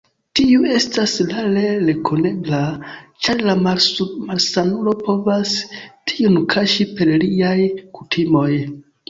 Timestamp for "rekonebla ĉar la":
1.89-3.55